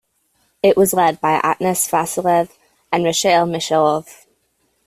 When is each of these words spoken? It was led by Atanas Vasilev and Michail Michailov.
It 0.63 0.75
was 0.75 0.93
led 0.95 1.21
by 1.21 1.37
Atanas 1.41 1.87
Vasilev 1.87 2.49
and 2.91 3.03
Michail 3.03 3.45
Michailov. 3.45 4.25